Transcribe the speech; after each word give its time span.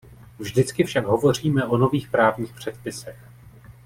Vždycky 0.39 0.83
však 0.83 1.05
hovoříme 1.05 1.65
o 1.67 1.77
nových 1.77 2.09
právních 2.09 2.53
předpisech. 2.53 3.17